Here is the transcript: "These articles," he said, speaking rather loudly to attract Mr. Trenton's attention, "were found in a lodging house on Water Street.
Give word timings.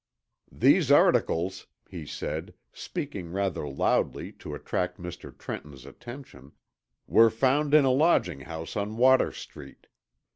"These 0.51 0.91
articles," 0.91 1.67
he 1.87 2.07
said, 2.07 2.55
speaking 2.73 3.31
rather 3.31 3.67
loudly 3.69 4.31
to 4.41 4.55
attract 4.55 4.99
Mr. 4.99 5.37
Trenton's 5.37 5.85
attention, 5.85 6.53
"were 7.05 7.29
found 7.29 7.75
in 7.75 7.85
a 7.85 7.91
lodging 7.91 8.39
house 8.39 8.75
on 8.75 8.97
Water 8.97 9.31
Street. 9.31 9.85